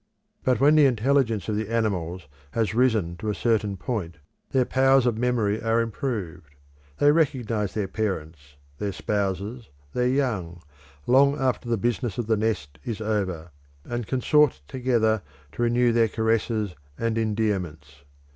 But 0.43 0.59
when 0.59 0.73
the 0.73 0.87
intelligence 0.87 1.47
of 1.47 1.55
the 1.55 1.69
animals 1.69 2.23
has 2.53 2.73
risen 2.73 3.17
to 3.17 3.29
a 3.29 3.35
certain 3.35 3.77
point, 3.77 4.17
their 4.49 4.65
powers 4.65 5.05
of 5.05 5.15
memory 5.15 5.61
are 5.61 5.79
improved, 5.79 6.55
they 6.97 7.11
recognise 7.11 7.75
their 7.75 7.87
parents, 7.87 8.55
their 8.79 8.93
spouses, 8.93 9.69
their 9.93 10.07
young, 10.07 10.63
long 11.05 11.37
after 11.37 11.69
the 11.69 11.77
business 11.77 12.17
of 12.17 12.25
the 12.25 12.35
nest 12.35 12.79
is 12.83 12.99
over, 12.99 13.51
and 13.85 14.07
consort 14.07 14.63
together 14.67 15.21
to 15.51 15.61
renew 15.61 15.93
their 15.93 16.07
caresses 16.07 16.73
and 16.97 17.15
endearments. 17.15 18.03